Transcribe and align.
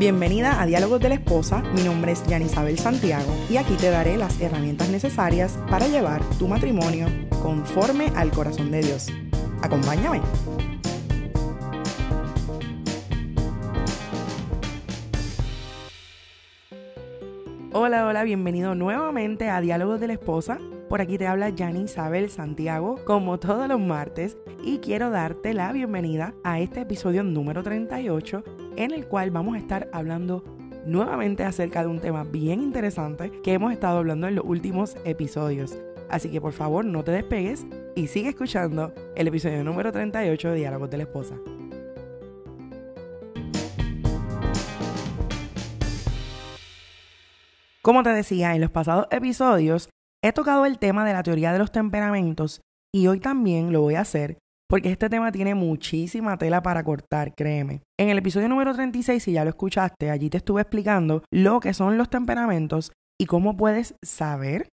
Bienvenida 0.00 0.62
a 0.62 0.64
Diálogos 0.64 0.98
de 0.98 1.10
la 1.10 1.16
Esposa, 1.16 1.62
mi 1.74 1.82
nombre 1.82 2.12
es 2.12 2.26
Yanisabel 2.26 2.78
Santiago 2.78 3.30
y 3.50 3.58
aquí 3.58 3.74
te 3.74 3.90
daré 3.90 4.16
las 4.16 4.40
herramientas 4.40 4.88
necesarias 4.88 5.58
para 5.68 5.88
llevar 5.88 6.22
tu 6.38 6.48
matrimonio 6.48 7.06
conforme 7.42 8.10
al 8.16 8.30
corazón 8.30 8.70
de 8.70 8.80
Dios. 8.80 9.08
Acompáñame. 9.60 10.22
Hola, 17.74 18.06
hola, 18.06 18.24
bienvenido 18.24 18.74
nuevamente 18.74 19.50
a 19.50 19.60
Diálogos 19.60 20.00
de 20.00 20.06
la 20.06 20.14
Esposa. 20.14 20.56
Por 20.88 21.02
aquí 21.02 21.18
te 21.18 21.26
habla 21.26 21.52
Jani 21.54 21.82
Isabel 21.82 22.30
Santiago, 22.30 22.98
como 23.04 23.38
todos 23.38 23.68
los 23.68 23.78
martes, 23.78 24.38
y 24.64 24.78
quiero 24.78 25.10
darte 25.10 25.52
la 25.52 25.70
bienvenida 25.72 26.32
a 26.42 26.58
este 26.58 26.80
episodio 26.80 27.22
número 27.22 27.62
38, 27.62 28.42
en 28.76 28.92
el 28.92 29.06
cual 29.06 29.30
vamos 29.30 29.54
a 29.54 29.58
estar 29.58 29.88
hablando 29.92 30.44
nuevamente 30.86 31.44
acerca 31.44 31.82
de 31.82 31.88
un 31.88 32.00
tema 32.00 32.24
bien 32.24 32.60
interesante 32.60 33.30
que 33.42 33.52
hemos 33.52 33.72
estado 33.72 33.98
hablando 33.98 34.28
en 34.28 34.36
los 34.36 34.44
últimos 34.44 34.96
episodios. 35.04 35.76
Así 36.08 36.30
que 36.30 36.40
por 36.40 36.52
favor 36.52 36.84
no 36.84 37.04
te 37.04 37.12
despegues 37.12 37.66
y 37.94 38.08
sigue 38.08 38.30
escuchando 38.30 38.92
el 39.14 39.28
episodio 39.28 39.62
número 39.62 39.92
38 39.92 40.48
de 40.48 40.56
Diálogos 40.56 40.90
de 40.90 40.96
la 40.96 41.02
Esposa. 41.04 41.36
Como 47.82 48.02
te 48.02 48.10
decía 48.10 48.54
en 48.54 48.60
los 48.60 48.70
pasados 48.70 49.06
episodios, 49.10 49.88
he 50.22 50.32
tocado 50.32 50.66
el 50.66 50.78
tema 50.78 51.04
de 51.06 51.12
la 51.12 51.22
teoría 51.22 51.52
de 51.52 51.58
los 51.58 51.72
temperamentos 51.72 52.60
y 52.92 53.06
hoy 53.06 53.20
también 53.20 53.72
lo 53.72 53.80
voy 53.80 53.94
a 53.94 54.02
hacer 54.02 54.38
porque 54.70 54.92
este 54.92 55.10
tema 55.10 55.32
tiene 55.32 55.56
muchísima 55.56 56.38
tela 56.38 56.62
para 56.62 56.84
cortar, 56.84 57.34
créeme. 57.34 57.82
En 57.98 58.08
el 58.08 58.18
episodio 58.18 58.48
número 58.48 58.72
36, 58.72 59.20
si 59.20 59.32
ya 59.32 59.42
lo 59.42 59.50
escuchaste, 59.50 60.10
allí 60.10 60.30
te 60.30 60.36
estuve 60.36 60.62
explicando 60.62 61.24
lo 61.32 61.58
que 61.58 61.74
son 61.74 61.98
los 61.98 62.08
temperamentos 62.08 62.92
y 63.20 63.26
cómo 63.26 63.56
puedes 63.56 63.96
saber 64.00 64.68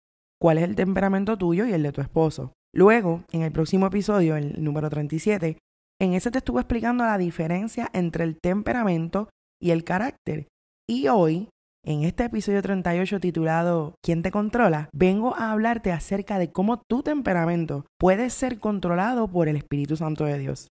cuál 0.41 0.57
es 0.57 0.65
el 0.65 0.77
temperamento 0.77 1.37
tuyo 1.37 1.67
y 1.67 1.75
el 1.75 1.83
de 1.83 1.93
tu 1.93 2.01
esposo. 2.01 2.55
Luego, 2.75 3.23
en 3.33 3.43
el 3.43 3.53
próximo 3.53 3.87
episodio, 3.87 4.35
el 4.35 4.65
número 4.65 4.89
37, 4.89 5.59
en 6.01 6.15
ese 6.15 6.31
te 6.31 6.39
estuve 6.39 6.63
explicando 6.63 7.05
la 7.05 7.19
diferencia 7.19 7.91
entre 7.93 8.25
el 8.25 8.39
temperamento 8.41 9.29
y 9.61 9.73
el 9.73 9.85
carácter. 9.85 10.49
Y 10.89 11.09
hoy 11.09 11.51
en 11.85 12.05
este 12.05 12.25
episodio 12.25 12.63
38 12.63 13.19
titulado 13.19 13.97
¿Quién 14.03 14.23
te 14.23 14.31
controla? 14.31 14.89
vengo 14.93 15.35
a 15.35 15.51
hablarte 15.51 15.91
acerca 15.91 16.39
de 16.39 16.53
cómo 16.53 16.81
tu 16.89 17.03
temperamento 17.03 17.87
puede 17.99 18.31
ser 18.31 18.61
controlado 18.61 19.29
por 19.29 19.49
el 19.49 19.57
Espíritu 19.57 19.97
Santo 19.97 20.25
de 20.25 20.39
Dios. 20.39 20.69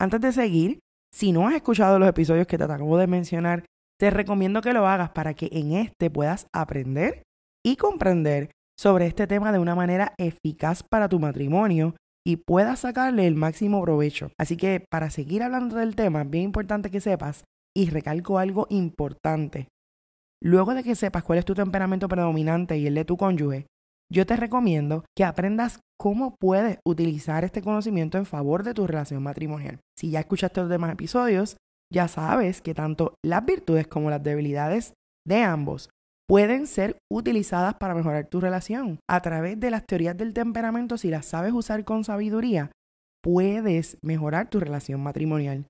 Antes 0.00 0.20
de 0.20 0.32
seguir, 0.32 0.78
si 1.12 1.32
no 1.32 1.46
has 1.46 1.54
escuchado 1.54 1.98
los 1.98 2.08
episodios 2.08 2.46
que 2.46 2.56
te 2.56 2.64
acabo 2.64 2.96
de 2.96 3.06
mencionar, 3.06 3.64
te 3.98 4.10
recomiendo 4.10 4.62
que 4.62 4.72
lo 4.72 4.86
hagas 4.86 5.10
para 5.10 5.34
que 5.34 5.50
en 5.52 5.72
este 5.72 6.08
puedas 6.08 6.46
aprender 6.54 7.22
y 7.64 7.76
comprender 7.76 8.50
sobre 8.78 9.06
este 9.06 9.26
tema 9.26 9.52
de 9.52 9.58
una 9.58 9.74
manera 9.74 10.14
eficaz 10.18 10.82
para 10.82 11.08
tu 11.08 11.18
matrimonio 11.18 11.94
y 12.24 12.36
puedas 12.36 12.80
sacarle 12.80 13.26
el 13.26 13.34
máximo 13.34 13.82
provecho. 13.82 14.30
Así 14.38 14.56
que 14.56 14.84
para 14.90 15.10
seguir 15.10 15.42
hablando 15.42 15.76
del 15.76 15.96
tema, 15.96 16.22
es 16.22 16.30
bien 16.30 16.44
importante 16.44 16.90
que 16.90 17.00
sepas 17.00 17.44
y 17.76 17.90
recalco 17.90 18.38
algo 18.38 18.66
importante. 18.70 19.68
Luego 20.42 20.74
de 20.74 20.84
que 20.84 20.94
sepas 20.94 21.24
cuál 21.24 21.38
es 21.38 21.44
tu 21.44 21.54
temperamento 21.54 22.08
predominante 22.08 22.78
y 22.78 22.86
el 22.86 22.94
de 22.94 23.04
tu 23.04 23.16
cónyuge, 23.16 23.66
yo 24.10 24.24
te 24.24 24.36
recomiendo 24.36 25.04
que 25.16 25.24
aprendas 25.24 25.80
cómo 25.98 26.36
puedes 26.40 26.78
utilizar 26.86 27.44
este 27.44 27.60
conocimiento 27.60 28.16
en 28.16 28.24
favor 28.24 28.62
de 28.62 28.72
tu 28.72 28.86
relación 28.86 29.22
matrimonial. 29.22 29.80
Si 29.98 30.10
ya 30.10 30.20
escuchaste 30.20 30.60
los 30.60 30.70
demás 30.70 30.92
episodios, 30.92 31.56
ya 31.92 32.08
sabes 32.08 32.62
que 32.62 32.74
tanto 32.74 33.14
las 33.24 33.44
virtudes 33.44 33.86
como 33.86 34.10
las 34.10 34.22
debilidades 34.22 34.94
de 35.26 35.42
ambos 35.42 35.90
pueden 36.28 36.66
ser 36.66 36.98
utilizadas 37.10 37.74
para 37.74 37.94
mejorar 37.94 38.26
tu 38.26 38.40
relación. 38.40 39.00
A 39.08 39.20
través 39.20 39.58
de 39.58 39.70
las 39.70 39.86
teorías 39.86 40.16
del 40.16 40.34
temperamento, 40.34 40.98
si 40.98 41.08
las 41.08 41.26
sabes 41.26 41.52
usar 41.52 41.84
con 41.84 42.04
sabiduría, 42.04 42.70
puedes 43.22 43.98
mejorar 44.02 44.48
tu 44.48 44.60
relación 44.60 45.02
matrimonial. 45.02 45.66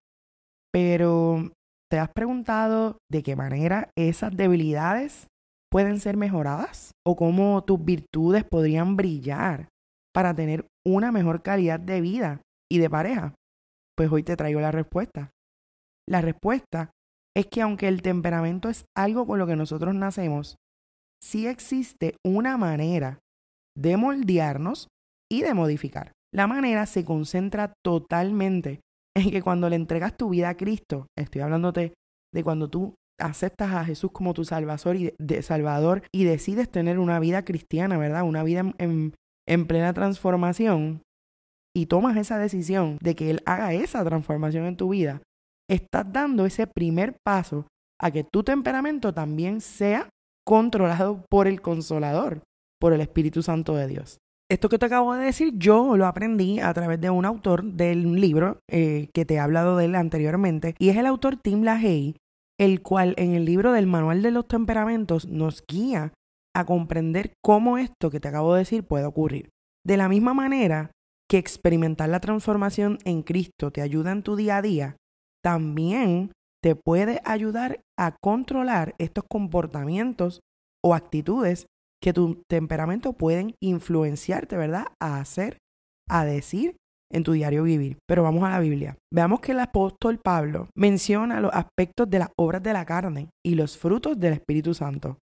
Pero 0.73 1.53
¿Te 1.91 1.99
has 1.99 2.11
preguntado 2.11 2.99
de 3.11 3.23
qué 3.23 3.35
manera 3.35 3.91
esas 3.97 4.37
debilidades 4.37 5.29
pueden 5.71 6.01
ser 6.01 6.19
mejoradas? 6.19 6.93
¿O 7.07 7.17
cómo 7.17 7.65
tus 7.65 7.83
virtudes 7.83 8.45
podrían 8.45 8.97
brillar 8.97 9.69
para 10.15 10.35
tener 10.35 10.67
una 10.87 11.13
mejor 11.13 11.43
calidad 11.43 11.81
de 11.81 12.03
vida 12.03 12.43
y 12.71 12.79
de 12.79 12.91
pareja? 12.91 13.35
Pues 13.97 14.13
hoy 14.13 14.23
te 14.23 14.37
traigo 14.37 14.61
la 14.61 14.71
respuesta. 14.71 15.31
La 16.07 16.21
respuesta 16.21 16.91
es 17.35 17.47
que 17.47 17.63
aunque 17.63 17.89
el 17.89 18.03
temperamento 18.03 18.69
es 18.69 18.85
algo 18.95 19.27
con 19.27 19.39
lo 19.39 19.47
que 19.47 19.57
nosotros 19.57 19.95
nacemos, 19.95 20.57
sí 21.23 21.47
existe 21.47 22.17
una 22.23 22.59
manera 22.59 23.19
de 23.75 23.97
moldearnos 23.97 24.89
y 25.31 25.41
de 25.41 25.55
modificar. 25.55 26.13
La 26.35 26.47
manera 26.47 26.85
se 26.85 27.07
concentra 27.07 27.73
totalmente 27.83 28.81
en 29.25 29.31
que 29.31 29.43
cuando 29.43 29.69
le 29.69 29.77
entregas 29.77 30.17
tu 30.17 30.31
vida 30.31 30.51
a 30.51 30.57
Cristo, 30.57 31.07
estoy 31.17 31.43
hablándote 31.43 31.95
de 32.35 32.45
cuando 32.45 32.69
tú 32.69 32.95
aceptas 33.21 33.73
a 33.73 33.85
Jesús 33.85 34.13
como 34.13 34.35
tu 34.35 34.45
salvador 34.45 34.97
y, 34.97 35.13
de, 35.19 35.43
salvador 35.43 36.03
y 36.13 36.25
decides 36.25 36.71
tener 36.71 36.99
una 36.99 37.19
vida 37.19 37.45
cristiana, 37.45 37.99
¿verdad? 37.99 38.23
Una 38.23 38.43
vida 38.45 38.73
en 38.79 39.67
plena 39.67 39.93
transformación 39.93 41.03
y 41.75 41.87
tomas 41.87 42.17
esa 42.17 42.39
decisión 42.39 42.99
de 43.01 43.15
que 43.15 43.31
Él 43.31 43.43
haga 43.47 43.73
esa 43.73 44.05
transformación 44.05 44.67
en 44.67 44.77
tu 44.77 44.91
vida, 44.91 45.23
estás 45.69 46.13
dando 46.13 46.47
ese 46.47 46.67
primer 46.67 47.17
paso 47.25 47.67
a 48.01 48.11
que 48.11 48.25
tu 48.25 48.43
temperamento 48.43 49.13
también 49.13 49.61
sea 49.61 50.09
controlado 50.45 51.25
por 51.31 51.47
el 51.47 51.61
consolador, 51.61 52.43
por 52.81 52.93
el 52.93 53.01
Espíritu 53.01 53.43
Santo 53.43 53.75
de 53.75 53.87
Dios. 53.87 54.19
Esto 54.51 54.71
que 54.71 54.79
te 54.79 54.87
acabo 54.87 55.15
de 55.15 55.27
decir, 55.27 55.53
yo 55.59 55.97
lo 55.99 56.07
aprendí 56.07 56.59
a 56.59 56.73
través 56.73 56.99
de 57.01 57.11
un 57.11 57.27
autor 57.27 57.65
del 57.65 58.19
libro 58.19 58.61
eh, 58.67 59.11
que 59.13 59.27
te 59.27 59.35
he 59.35 59.39
hablado 59.39 59.77
de 59.77 59.85
él 59.85 59.95
anteriormente, 59.95 60.75
y 60.79 60.89
es 60.89 60.97
el 60.97 61.05
autor 61.05 61.37
Tim 61.37 61.63
LaHaye, 61.65 62.17
el 62.59 62.81
cual 62.81 63.15
en 63.19 63.35
el 63.35 63.45
libro 63.45 63.73
del 63.73 63.87
Manual 63.87 64.23
de 64.23 64.31
los 64.31 64.49
Temperamentos 64.49 65.29
nos 65.29 65.63
guía 65.67 66.15
a 66.57 66.65
comprender 66.65 67.35
cómo 67.45 67.77
esto 67.77 68.11
que 68.11 68.21
te 68.21 68.29
acabo 68.29 68.55
de 68.55 68.61
decir 68.61 68.85
puede 68.85 69.05
ocurrir. 69.05 69.51
De 69.87 69.99
la 69.99 70.09
misma 70.09 70.33
manera 70.33 70.93
que 71.29 71.37
experimentar 71.37 72.09
la 72.09 72.21
transformación 72.21 72.99
en 73.05 73.23
Cristo 73.23 73.71
te 73.71 73.83
ayuda 73.83 74.13
en 74.13 74.23
tu 74.23 74.35
día 74.35 74.57
a 74.57 74.63
día, 74.63 74.97
también 75.45 76.33
te 76.63 76.75
puede 76.75 77.21
ayudar 77.25 77.81
a 77.99 78.17
controlar 78.21 78.95
estos 78.99 79.25
comportamientos 79.29 80.41
o 80.83 80.95
actitudes 80.95 81.67
que 82.03 82.13
tu 82.13 82.43
temperamento 82.49 83.13
pueden 83.13 83.55
influenciarte, 83.63 84.57
¿verdad? 84.57 84.87
A 85.01 85.19
hacer, 85.21 85.59
a 86.09 86.25
decir 86.25 86.77
en 87.11 87.23
tu 87.23 87.33
diario 87.33 87.63
vivir. 87.63 87.99
Pero 88.07 88.23
vamos 88.23 88.45
a 88.45 88.51
la 88.51 88.61
Biblia. 88.61 88.97
Veamos 89.13 89.41
que 89.41 89.53
el 89.53 89.61
apóstol 89.61 90.19
Pablo 90.19 90.69
menciona 90.77 91.41
los 91.41 91.53
aspectos 91.53 92.09
de 92.09 92.21
las 92.21 92.29
obras 92.39 92.63
de 92.63 92.73
la 92.73 92.85
carne 92.85 93.31
y 93.45 93.55
los 93.55 93.79
frutos 93.79 94.19
del 94.19 94.35
Espíritu 94.35 94.75
Santo. 94.75 95.19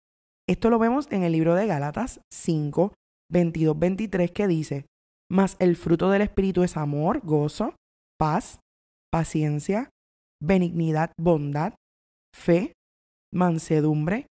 Esto 0.48 0.70
lo 0.70 0.78
vemos 0.78 1.10
en 1.10 1.22
el 1.22 1.32
libro 1.32 1.54
de 1.54 1.66
Gálatas 1.66 2.20
5, 2.32 2.94
22, 3.30 3.78
23 3.78 4.30
que 4.32 4.48
dice, 4.48 4.86
mas 5.30 5.56
el 5.60 5.76
fruto 5.76 6.10
del 6.10 6.22
Espíritu 6.22 6.62
es 6.62 6.76
amor, 6.76 7.20
gozo, 7.24 7.74
paz, 8.18 8.60
paciencia, 9.10 9.90
benignidad, 10.42 11.12
bondad, 11.18 11.74
fe, 12.34 12.72
mansedumbre, 13.32 14.26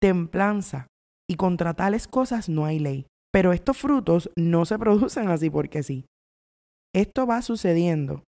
templanza 0.00 0.86
y 1.28 1.36
contra 1.36 1.74
tales 1.74 2.08
cosas 2.08 2.48
no 2.48 2.64
hay 2.64 2.78
ley. 2.78 3.06
Pero 3.32 3.52
estos 3.52 3.76
frutos 3.76 4.30
no 4.36 4.64
se 4.64 4.78
producen 4.78 5.28
así 5.28 5.50
porque 5.50 5.82
sí. 5.82 6.06
Esto 6.94 7.26
va 7.26 7.42
sucediendo 7.42 8.24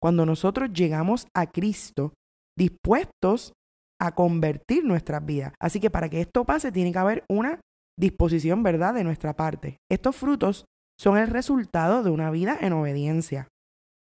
cuando 0.00 0.26
nosotros 0.26 0.70
llegamos 0.72 1.26
a 1.34 1.46
Cristo 1.46 2.12
dispuestos 2.58 3.52
a 4.00 4.14
convertir 4.14 4.84
nuestras 4.84 5.24
vidas. 5.24 5.52
Así 5.60 5.78
que 5.78 5.90
para 5.90 6.08
que 6.08 6.20
esto 6.20 6.44
pase 6.44 6.72
tiene 6.72 6.92
que 6.92 6.98
haber 6.98 7.24
una 7.28 7.60
disposición, 7.98 8.62
¿verdad?, 8.62 8.94
de 8.94 9.04
nuestra 9.04 9.34
parte. 9.34 9.76
Estos 9.90 10.16
frutos 10.16 10.64
son 10.98 11.18
el 11.18 11.28
resultado 11.28 12.02
de 12.02 12.10
una 12.10 12.30
vida 12.30 12.58
en 12.60 12.72
obediencia. 12.72 13.48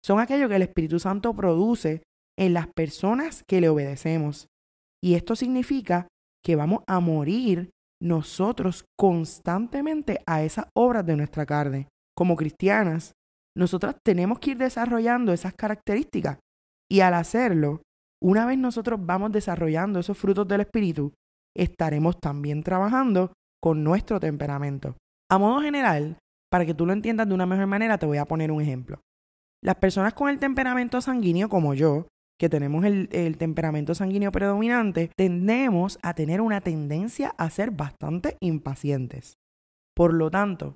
Son 0.04 0.20
aquello 0.20 0.48
que 0.48 0.56
el 0.56 0.62
Espíritu 0.62 1.00
Santo 1.00 1.34
produce 1.34 2.02
en 2.38 2.54
las 2.54 2.68
personas 2.68 3.44
que 3.48 3.60
le 3.62 3.70
obedecemos. 3.70 4.48
Y 5.04 5.16
esto 5.16 5.36
significa 5.36 6.08
que 6.44 6.56
vamos 6.56 6.84
a 6.88 7.02
morir 7.02 7.70
nosotros 8.02 8.86
constantemente 8.98 10.20
a 10.26 10.44
esas 10.44 10.68
obras 10.76 11.06
de 11.06 11.16
nuestra 11.16 11.46
carne. 11.46 11.88
Como 12.16 12.36
cristianas, 12.36 13.14
nosotras 13.58 13.98
tenemos 14.04 14.40
que 14.40 14.52
ir 14.52 14.58
desarrollando 14.58 15.34
esas 15.34 15.54
características 15.54 16.40
y 16.92 17.02
al 17.02 17.14
hacerlo, 17.14 17.82
una 18.22 18.46
vez 18.46 18.58
nosotros 18.58 19.00
vamos 19.02 19.32
desarrollando 19.32 20.00
esos 20.00 20.18
frutos 20.18 20.48
del 20.48 20.62
Espíritu, 20.62 21.14
estaremos 21.56 22.20
también 22.20 22.64
trabajando 22.64 23.34
con 23.62 23.84
nuestro 23.84 24.20
temperamento. 24.20 24.96
A 25.32 25.38
modo 25.38 25.62
general, 25.62 26.18
para 26.52 26.66
que 26.66 26.74
tú 26.74 26.86
lo 26.86 26.94
entiendas 26.94 27.28
de 27.28 27.36
una 27.36 27.46
mejor 27.46 27.68
manera, 27.68 27.98
te 27.98 28.06
voy 28.06 28.18
a 28.18 28.26
poner 28.26 28.52
un 28.52 28.62
ejemplo. 28.62 29.00
Las 29.64 29.76
personas 29.76 30.14
con 30.14 30.30
el 30.30 30.40
temperamento 30.40 31.02
sanguíneo 31.02 31.50
como 31.50 31.74
yo, 31.74 32.08
que 32.40 32.50
tenemos 32.50 32.86
el, 32.86 33.38
temperamento 33.38 33.94
sanguíneo 33.94 34.32
predominante, 34.32 35.12
tendemos 35.18 36.00
a 36.02 36.14
tener 36.14 36.40
una 36.42 36.62
tendencia 36.62 37.36
a 37.38 37.50
ser 37.50 37.72
bastante 37.72 38.38
impacientes. 38.40 39.34
Por 39.96 40.14
lo 40.14 40.32
tanto, 40.32 40.76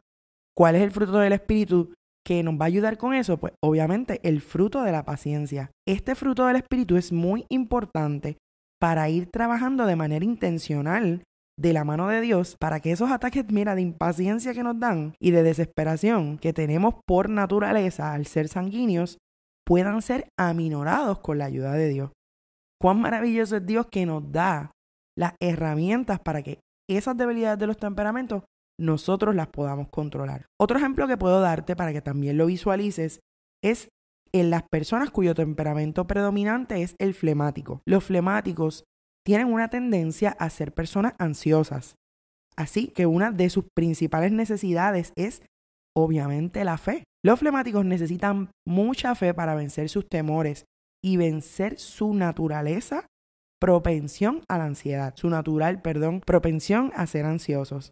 ¿cuál 0.56 0.76
es 0.76 0.82
el 0.82 0.92
fruto 0.92 1.20
del 1.20 1.34
Espíritu 1.34 1.94
que 2.26 2.44
nos 2.44 2.56
va 2.56 2.66
a 2.66 2.68
ayudar 2.68 2.98
con 2.98 3.14
eso? 3.14 3.38
Pues 3.38 3.54
obviamente 3.64 4.20
el 4.24 4.42
fruto 4.42 4.84
de 4.84 4.92
la 4.92 5.06
paciencia. 5.06 5.72
Este 5.88 6.16
fruto 6.16 6.46
del 6.46 6.58
Espíritu 6.58 6.98
es 6.98 7.14
muy 7.14 7.46
importante 7.50 8.38
para 8.82 9.10
ir 9.10 9.32
trabajando 9.32 9.86
de 9.86 9.96
manera 9.96 10.26
intencional 10.26 11.24
de 11.58 11.72
la 11.72 11.86
mano 11.86 12.10
de 12.10 12.20
Dios 12.20 12.58
para 12.60 12.82
que 12.82 12.92
esos 12.92 13.12
ataques, 13.12 13.46
mira, 13.50 13.76
de 13.76 13.82
impaciencia 13.82 14.54
que 14.54 14.64
nos 14.64 14.80
dan 14.80 15.14
y 15.22 15.32
de 15.32 15.44
desesperación 15.44 16.38
que 16.38 16.52
tenemos 16.52 16.96
por 17.06 17.30
naturaleza 17.30 18.14
al 18.14 18.26
ser 18.26 18.50
sanguíneos, 18.50 19.20
puedan 19.66 20.02
ser 20.02 20.28
aminorados 20.38 21.20
con 21.20 21.38
la 21.38 21.46
ayuda 21.46 21.74
de 21.74 21.90
Dios. 21.90 22.12
Cuán 22.82 23.00
maravilloso 23.00 23.58
es 23.58 23.66
Dios 23.66 23.88
que 23.92 24.06
nos 24.06 24.32
da 24.32 24.72
las 25.18 25.36
herramientas 25.40 26.20
para 26.20 26.42
que 26.42 26.60
esas 26.90 27.16
debilidades 27.16 27.60
de 27.60 27.68
los 27.68 27.78
temperamentos 27.78 28.44
nosotros 28.80 29.36
las 29.36 29.48
podamos 29.48 29.88
controlar. 29.90 30.48
Otro 30.60 30.78
ejemplo 30.78 31.08
que 31.08 31.18
puedo 31.18 31.40
darte 31.40 31.76
para 31.76 31.94
que 31.94 32.02
también 32.02 32.38
lo 32.38 32.48
visualices 32.48 33.20
es 33.64 33.90
en 34.34 34.50
las 34.50 34.64
personas 34.64 35.12
cuyo 35.12 35.36
temperamento 35.36 36.08
predominante 36.08 36.82
es 36.82 36.96
el 37.00 37.14
flemático. 37.14 37.82
Los 37.86 38.04
flemáticos 38.04 38.84
tienen 39.26 39.54
una 39.54 39.70
tendencia 39.70 40.32
a 40.32 40.50
ser 40.50 40.74
personas 40.74 41.14
ansiosas. 41.20 41.96
Así 42.56 42.88
que 42.88 43.06
una 43.06 43.32
de 43.32 43.50
sus 43.50 43.66
principales 43.76 44.32
necesidades 44.32 45.14
es 45.16 45.44
obviamente 45.96 46.64
la 46.66 46.78
fe. 46.78 47.04
Los 47.26 47.40
flemáticos 47.40 47.86
necesitan 47.86 48.52
mucha 48.68 49.16
fe 49.16 49.34
para 49.34 49.56
vencer 49.56 49.88
sus 49.90 50.08
temores 50.10 50.66
y 51.02 51.18
vencer 51.18 51.80
su 51.80 52.14
naturaleza 52.14 53.08
propensión 53.62 54.42
a 54.50 54.58
la 54.58 54.66
ansiedad, 54.66 55.14
su 55.16 55.30
natural, 55.30 55.82
perdón, 55.82 56.20
propensión 56.20 56.92
a 56.96 57.08
ser 57.08 57.26
ansiosos. 57.26 57.92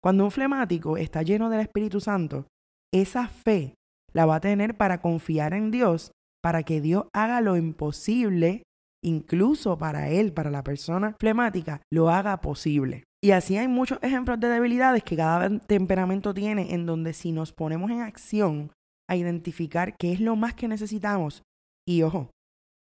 Cuando 0.00 0.22
un 0.22 0.30
flemático 0.30 0.96
está 0.96 1.22
lleno 1.22 1.50
del 1.50 1.60
Espíritu 1.60 2.00
Santo, 2.00 2.46
esa 2.94 3.26
fe 3.26 3.74
la 4.12 4.26
va 4.26 4.36
a 4.36 4.40
tener 4.40 4.76
para 4.76 5.00
confiar 5.00 5.54
en 5.54 5.72
Dios, 5.72 6.12
para 6.40 6.62
que 6.62 6.80
Dios 6.80 7.06
haga 7.12 7.40
lo 7.40 7.56
imposible, 7.56 8.62
incluso 9.04 9.78
para 9.78 10.08
él, 10.10 10.32
para 10.32 10.50
la 10.50 10.62
persona 10.62 11.16
flemática, 11.20 11.82
lo 11.92 12.10
haga 12.10 12.40
posible. 12.40 13.04
Y 13.22 13.32
así 13.32 13.56
hay 13.56 13.68
muchos 13.68 13.98
ejemplos 14.02 14.38
de 14.38 14.48
debilidades 14.48 15.02
que 15.02 15.16
cada 15.16 15.58
temperamento 15.58 16.32
tiene 16.34 16.74
en 16.74 16.86
donde 16.86 17.12
si 17.12 17.32
nos 17.32 17.52
ponemos 17.52 17.90
en 17.90 18.00
acción 18.00 18.70
a 19.08 19.16
identificar 19.16 19.96
qué 19.98 20.12
es 20.12 20.20
lo 20.20 20.36
más 20.36 20.54
que 20.54 20.68
necesitamos, 20.68 21.42
y 21.88 22.02
ojo, 22.02 22.30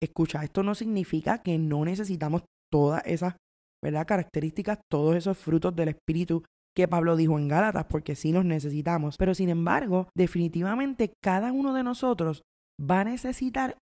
escucha, 0.00 0.44
esto 0.44 0.62
no 0.62 0.74
significa 0.74 1.42
que 1.42 1.58
no 1.58 1.84
necesitamos 1.84 2.44
todas 2.70 3.02
esas 3.04 3.36
¿verdad? 3.82 4.06
características, 4.06 4.78
todos 4.88 5.16
esos 5.16 5.36
frutos 5.36 5.74
del 5.74 5.88
Espíritu 5.88 6.44
que 6.74 6.88
Pablo 6.88 7.16
dijo 7.16 7.38
en 7.38 7.48
Gálatas, 7.48 7.86
porque 7.86 8.14
sí 8.14 8.32
los 8.32 8.44
necesitamos. 8.44 9.16
Pero 9.18 9.34
sin 9.34 9.48
embargo, 9.48 10.08
definitivamente 10.16 11.12
cada 11.22 11.52
uno 11.52 11.74
de 11.74 11.82
nosotros 11.82 12.42
va 12.80 13.00
a 13.00 13.04
necesitar 13.04 13.76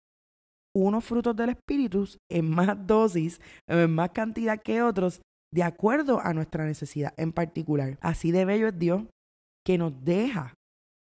unos 0.74 1.04
frutos 1.04 1.34
del 1.36 1.50
Espíritu 1.50 2.08
en 2.30 2.50
más 2.50 2.86
dosis, 2.86 3.40
en 3.66 3.92
más 3.92 4.10
cantidad 4.10 4.60
que 4.60 4.82
otros, 4.82 5.20
de 5.52 5.62
acuerdo 5.62 6.20
a 6.20 6.32
nuestra 6.32 6.64
necesidad 6.64 7.12
en 7.16 7.32
particular. 7.32 7.98
Así 8.00 8.30
de 8.30 8.44
bello 8.44 8.68
es 8.68 8.78
Dios 8.78 9.02
que 9.64 9.78
nos 9.78 10.04
deja 10.04 10.54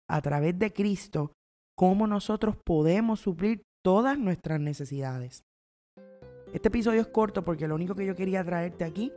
a 0.09 0.21
través 0.21 0.57
de 0.57 0.73
Cristo 0.73 1.33
cómo 1.77 2.07
nosotros 2.07 2.55
podemos 2.65 3.19
suplir 3.19 3.61
todas 3.83 4.17
nuestras 4.17 4.59
necesidades. 4.59 5.43
Este 6.51 6.67
episodio 6.67 7.01
es 7.01 7.07
corto 7.07 7.45
porque 7.45 7.67
lo 7.67 7.75
único 7.75 7.93
que 7.93 8.05
yo 8.05 8.15
quería 8.15 8.43
traerte 8.43 8.83
aquí 8.83 9.11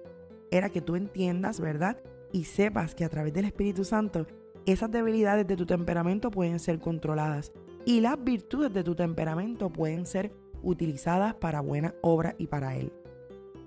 era 0.51 0.69
que 0.69 0.83
tú 0.83 0.97
entiendas, 0.97 1.61
¿verdad? 1.61 1.97
y 2.33 2.45
sepas 2.45 2.95
que 2.95 3.05
a 3.05 3.09
través 3.09 3.33
del 3.33 3.45
Espíritu 3.45 3.85
Santo 3.85 4.27
esas 4.65 4.91
debilidades 4.91 5.47
de 5.47 5.57
tu 5.57 5.67
temperamento 5.67 6.31
pueden 6.31 6.59
ser 6.59 6.81
controladas 6.81 7.53
y 7.85 8.01
las 8.01 8.23
virtudes 8.23 8.73
de 8.73 8.83
tu 8.83 8.95
temperamento 8.95 9.71
pueden 9.71 10.07
ser 10.07 10.33
utilizadas 10.63 11.35
para 11.35 11.61
buena 11.61 11.95
obra 12.01 12.35
y 12.39 12.47
para 12.47 12.77
Él. 12.77 12.93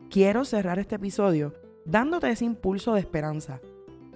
Quiero 0.09 0.45
cerrar 0.45 0.80
este 0.80 0.95
episodio 0.95 1.53
dándote 1.86 2.30
ese 2.30 2.45
impulso 2.45 2.94
de 2.94 3.01
esperanza, 3.01 3.62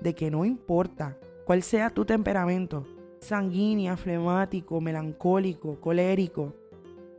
de 0.01 0.15
que 0.15 0.31
no 0.31 0.45
importa 0.45 1.17
cuál 1.45 1.63
sea 1.63 1.89
tu 1.89 2.05
temperamento, 2.05 2.85
sanguíneo, 3.19 3.95
flemático, 3.97 4.81
melancólico, 4.81 5.79
colérico, 5.79 6.53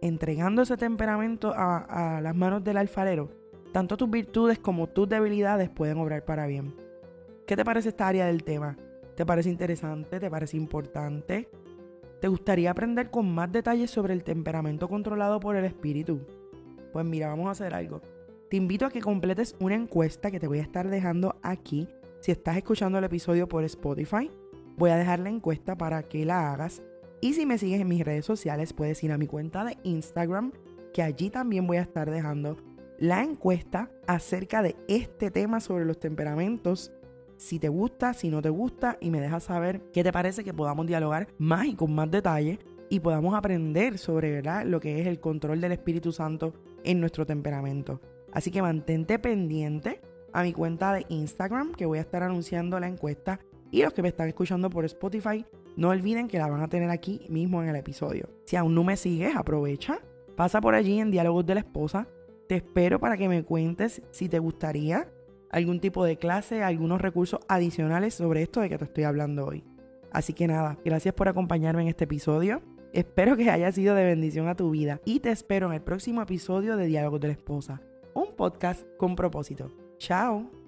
entregando 0.01 0.63
ese 0.63 0.77
temperamento 0.77 1.53
a, 1.55 2.17
a 2.17 2.21
las 2.21 2.35
manos 2.35 2.65
del 2.65 2.79
alfarero, 2.79 3.29
tanto 3.73 3.97
tus 3.97 4.11
virtudes 4.11 4.59
como 4.59 4.89
tus 4.89 5.09
debilidades 5.09 5.69
pueden 5.69 5.99
obrar 5.99 6.25
para 6.25 6.47
bien. 6.47 6.75
¿Qué 7.47 7.57
te 7.57 7.65
parece 7.65 7.91
esta 7.91 8.09
área 8.09 8.27
del 8.27 8.45
tema? 8.45 8.77
¿Te 9.15 9.27
parece 9.27 9.51
interesante? 9.51 10.19
¿Te 10.19 10.31
parece 10.31 10.57
importante? 10.57 11.49
¿Te 12.21 12.29
gustaría 12.29 12.71
aprender 12.71 13.11
con 13.11 13.35
más 13.35 13.51
detalles 13.51 13.91
sobre 13.91 14.13
el 14.13 14.25
temperamento 14.25 14.89
controlado 14.89 15.41
por 15.41 15.57
el 15.57 15.65
espíritu? 15.65 16.21
Pues 16.93 17.07
mira, 17.07 17.29
vamos 17.29 17.49
a 17.49 17.53
hacer 17.53 17.73
algo. 17.75 18.03
Te 18.51 18.59
invito 18.59 18.85
a 18.85 18.91
que 18.91 19.01
completes 19.01 19.57
una 19.59 19.75
encuesta 19.75 20.31
que 20.31 20.39
te 20.39 20.47
voy 20.47 20.59
a 20.59 20.63
estar 20.63 20.91
dejando 20.91 21.37
aquí. 21.43 21.89
Si 22.21 22.31
estás 22.31 22.59
escuchando 22.59 22.99
el 22.99 23.05
episodio 23.05 23.49
por 23.49 23.65
Spotify, 23.65 24.31
voy 24.77 24.91
a 24.91 24.97
dejar 24.97 25.21
la 25.21 25.31
encuesta 25.31 25.77
para 25.77 26.03
que 26.03 26.27
la 26.27 26.53
hagas. 26.53 26.83
Y 27.23 27.33
si 27.33 27.47
me 27.47 27.57
sigues 27.57 27.81
en 27.81 27.89
mis 27.89 28.05
redes 28.05 28.27
sociales, 28.27 28.75
puedes 28.75 29.03
ir 29.03 29.13
a 29.13 29.19
mi 29.19 29.27
cuenta 29.27 29.65
de 29.65 29.79
Instagram, 29.83 30.53
que 30.93 31.03
allí 31.03 31.31
también 31.31 31.67
voy 31.67 31.79
a 31.79 31.83
estar 31.83 32.11
dejando 32.11 32.59
la 32.99 33.23
encuesta 33.23 33.91
acerca 34.07 34.63
de 34.63 34.77
este 34.89 35.31
tema 35.31 35.61
sobre 35.61 35.87
los 35.87 35.99
temperamentos 35.99 36.93
si 37.41 37.59
te 37.59 37.71
gusta, 37.71 38.13
si 38.13 38.29
no 38.29 38.43
te 38.43 38.51
gusta 38.51 38.99
y 39.01 39.11
me 39.11 39.19
dejas 39.19 39.45
saber 39.45 39.81
qué 39.95 40.05
te 40.05 40.13
parece 40.13 40.45
que 40.45 40.53
podamos 40.53 40.87
dialogar 40.87 41.27
más 41.39 41.65
y 41.65 41.75
con 41.75 41.95
más 41.95 42.11
detalle 42.11 42.59
y 42.91 43.01
podamos 43.01 43.35
aprender 43.35 43.97
sobre 43.97 44.31
¿verdad? 44.31 44.67
lo 44.67 44.79
que 44.79 45.01
es 45.01 45.07
el 45.07 45.21
control 45.21 45.59
del 45.59 45.73
Espíritu 45.73 46.13
Santo 46.13 46.53
en 46.85 47.01
nuestro 47.01 47.25
temperamento. 47.25 47.99
Así 48.31 48.51
que 48.51 48.61
mantente 48.61 49.19
pendiente 49.19 50.03
a 50.35 50.43
mi 50.43 50.53
cuenta 50.53 50.93
de 50.93 51.07
Instagram 51.09 51.73
que 51.73 51.87
voy 51.87 51.97
a 51.97 52.03
estar 52.03 52.23
anunciando 52.23 52.79
la 52.79 52.89
encuesta 52.89 53.41
y 53.71 53.83
los 53.83 53.95
que 53.95 54.03
me 54.03 54.09
están 54.09 54.29
escuchando 54.29 54.69
por 54.69 54.85
Spotify 54.85 55.47
no 55.77 55.89
olviden 55.89 56.29
que 56.29 56.39
la 56.39 56.47
van 56.47 56.61
a 56.61 56.69
tener 56.69 56.91
aquí 56.91 57.25
mismo 57.31 57.63
en 57.63 57.71
el 57.71 57.77
episodio. 57.77 58.29
Si 58.45 58.57
aún 58.57 58.75
no 58.75 58.85
me 58.85 58.99
sigues, 58.99 59.35
aprovecha, 59.35 59.99
pasa 60.37 60.61
por 60.61 60.75
allí 60.75 61.01
en 61.01 61.11
Diálogos 61.11 61.47
de 61.47 61.55
la 61.55 61.61
Esposa. 61.61 62.07
Te 62.49 62.57
espero 62.57 63.01
para 63.01 63.17
que 63.17 63.31
me 63.31 63.45
cuentes 63.45 64.03
si 64.11 64.29
te 64.29 64.41
gustaría 64.41 65.09
algún 65.51 65.81
tipo 65.81 66.05
de 66.05 66.17
clase, 66.17 66.63
algunos 66.63 67.01
recursos 67.01 67.41
adicionales 67.49 68.15
sobre 68.15 68.43
esto 68.43 68.61
de 68.61 68.69
que 68.69 68.79
te 68.79 68.85
estoy 68.85 69.05
hablando 69.05 69.47
hoy. 69.47 69.65
Así 70.13 70.33
que 70.33 70.47
nada, 70.47 70.79
gracias 70.85 71.15
por 71.15 71.29
acompañarme 71.29 71.83
en 71.83 71.89
este 71.89 72.05
episodio. 72.05 72.63
Espero 72.93 73.37
que 73.37 73.51
haya 73.51 73.71
sido 73.71 73.95
de 73.95 74.05
bendición 74.05 74.49
a 74.49 74.57
tu 74.57 74.71
vida 74.71 75.01
y 75.05 75.21
te 75.21 75.31
espero 75.31 75.69
en 75.69 75.75
el 75.75 75.83
próximo 75.83 76.23
episodio 76.23 76.77
de 76.77 76.87
Diálogos 76.87 77.21
de 77.21 77.29
la 77.29 77.35
Esposa, 77.35 77.81
un 78.15 78.35
podcast 78.35 78.85
con 78.97 79.15
propósito. 79.15 79.71
Chao. 79.99 80.60